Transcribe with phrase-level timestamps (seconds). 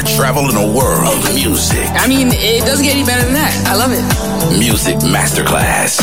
[0.00, 1.86] more travel in a world of music.
[1.90, 3.52] I mean, it doesn't get any better than that.
[3.66, 4.58] I love it.
[4.58, 5.98] Music Masterclass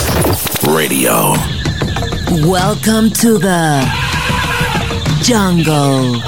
[0.75, 1.33] Radio.
[2.47, 3.85] Welcome to the
[5.23, 6.19] jungle.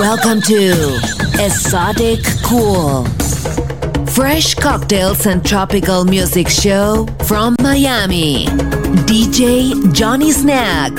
[0.00, 0.98] Welcome to
[1.38, 3.04] Exotic Cool.
[4.06, 8.46] Fresh cocktails and tropical music show from Miami.
[9.06, 10.92] DJ Johnny Snack.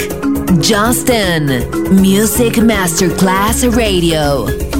[0.61, 1.47] Justin.
[2.01, 4.74] Music Masterclass Radio.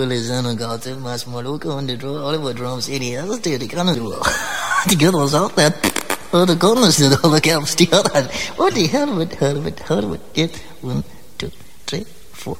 [0.00, 3.16] It's an ungot much more local on the draw Oliver Drum City.
[3.16, 4.14] Was there to kind of do
[4.88, 5.74] to get us out that.
[6.32, 7.74] Oh, the corners to the other camps.
[7.74, 8.22] The other.
[8.56, 11.02] What the hell would hell would hell would get one,
[11.36, 11.50] two,
[11.86, 12.56] three, four.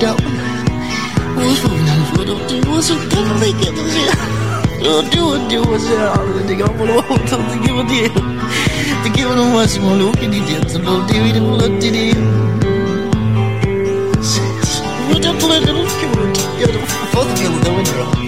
[0.00, 8.08] だもうそんなことでもそんなのできるじゃんどうでもじゃんでがもろほんとできもで
[9.04, 12.14] できものわしもろけにてやつもでみでもらってね
[14.24, 14.40] そ
[15.16, 16.24] うだとねでもきも
[16.58, 16.72] やる
[17.12, 18.20] フォースキルだめだろ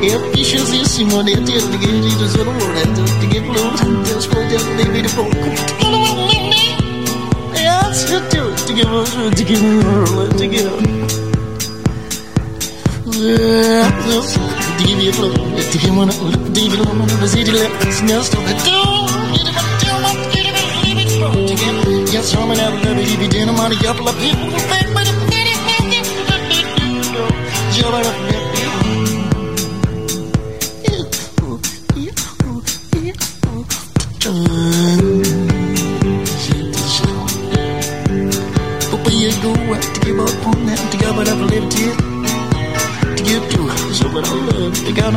[0.00, 3.44] Yep, you should see Simon and the other games, you just don't want to get
[3.44, 3.76] blown.
[4.06, 6.49] Just go down, they made a phone call.
[8.10, 8.18] Så
[8.66, 9.04] det går
[10.38, 10.80] det går.
[13.10, 15.30] To give you a flow,
[15.72, 16.16] to give one to
[16.54, 16.84] give to
[18.30, 18.38] to
[21.46, 21.74] to get,
[22.12, 22.74] yes, I'm an up,
[24.18, 24.50] people,
[34.22, 34.79] Go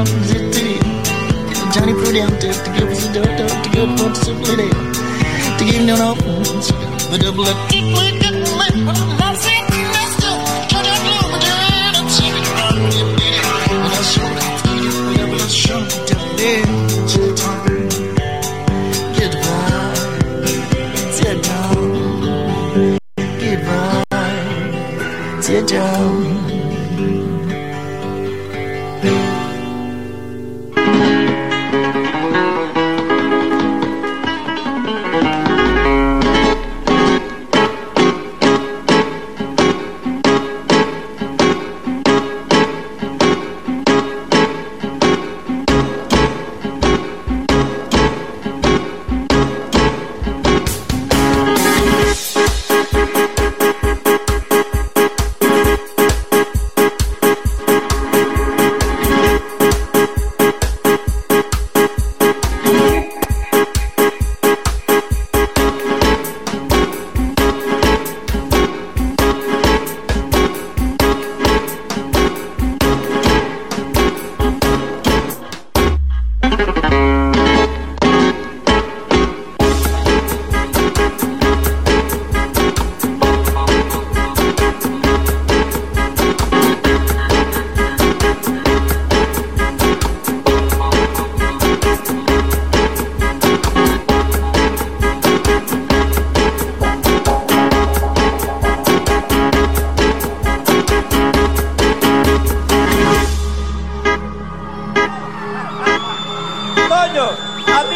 [0.02, 0.80] sit to
[1.72, 4.70] Johnny Prudente to give us a dirt to give us a simply there
[5.58, 6.18] to give them up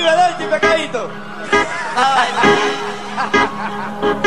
[0.07, 1.09] arriba del pecadito.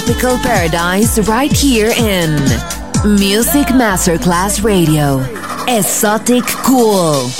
[0.00, 2.36] tropical paradise right here in
[3.18, 5.18] Music Masterclass Radio.
[5.66, 7.39] Esoticool.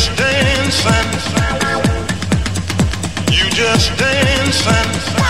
[0.00, 1.10] just dancing.
[3.30, 5.29] You just dancing.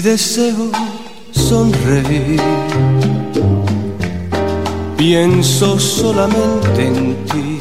[0.00, 0.70] Deseo
[1.32, 2.40] sonreír,
[4.96, 7.58] pienso solamente en ti,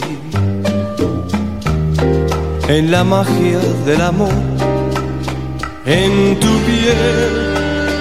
[2.67, 4.29] en la magia del amor,
[5.85, 7.31] en tu piel,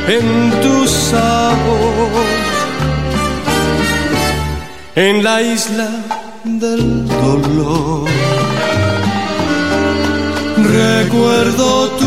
[0.07, 2.27] en tu sabor,
[4.97, 5.89] en la isla
[6.45, 8.09] del dolor.
[10.59, 12.06] Recuerdo tu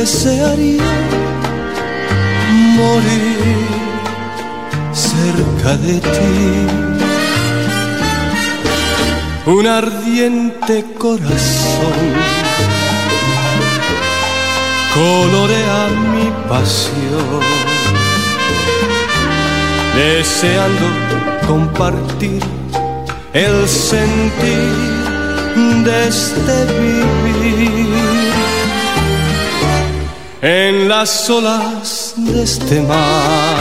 [0.00, 0.90] desearía
[2.78, 3.66] morir
[4.92, 6.38] cerca de ti.
[9.46, 11.98] Un ardiente corazón
[14.98, 15.80] colorea
[16.12, 17.42] mi pasión,
[19.96, 20.86] deseando
[21.46, 22.42] compartir
[23.32, 24.98] el sentir
[25.86, 28.27] de este vivir
[30.42, 33.56] en las olas de este mar.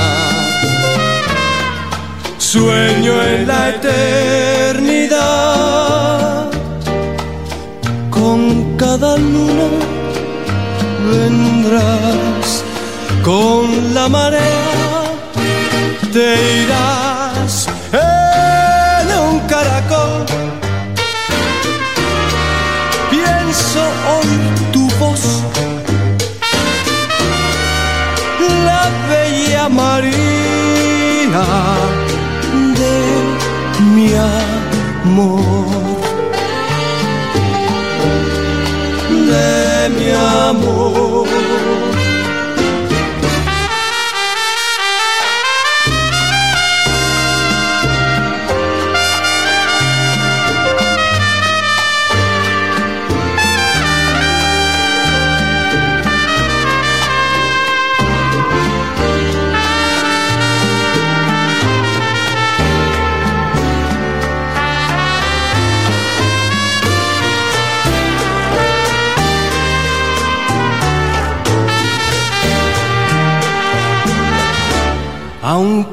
[2.38, 5.12] Sueño en la eternidad,
[8.10, 9.68] con cada luna
[11.12, 12.64] vendrás,
[13.24, 14.68] con la marea
[16.14, 17.07] te irás
[35.04, 35.57] μου.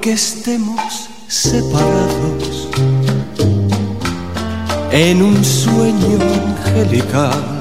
[0.05, 2.69] Aunque estemos separados
[4.93, 6.19] en un sueño
[6.67, 7.61] angelical.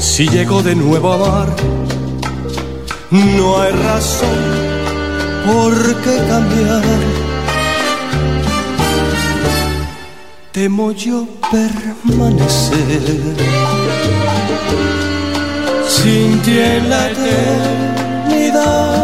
[0.00, 1.56] Si llego de nuevo a amar,
[3.12, 4.40] no hay razón
[5.46, 6.82] por qué cambiar.
[10.50, 13.36] Temo yo permanecer
[15.86, 18.99] sin ti en la eternidad.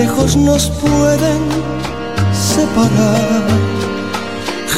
[0.00, 1.40] Lejos nos pueden
[2.32, 3.42] separar,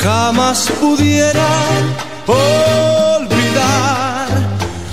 [0.02, 1.52] jamás pudiera
[2.26, 3.46] olvidar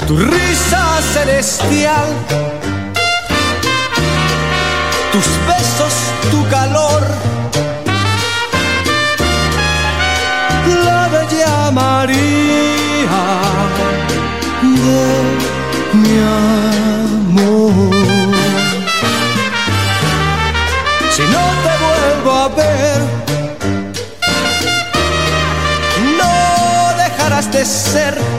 [0.08, 0.84] tu risa
[1.16, 2.10] celestial,
[5.12, 5.96] tus besos,
[6.30, 7.02] tu calor.
[10.86, 13.18] La bella María
[14.62, 16.69] de mi amor.
[27.60, 28.39] De ser